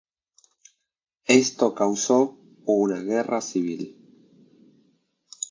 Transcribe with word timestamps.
Esto 1.27 1.75
causó 1.75 2.35
una 2.65 2.99
guerra 3.01 3.39
civil. 3.39 4.97